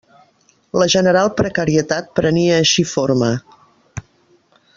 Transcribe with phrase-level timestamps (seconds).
[0.83, 3.31] La general precarietat prenia així forma.